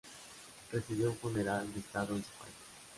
Recibió 0.71 1.11
un 1.11 1.17
funeral 1.17 1.71
de 1.71 1.79
Estado 1.79 2.15
en 2.15 2.23
su 2.23 2.31
país. 2.31 2.55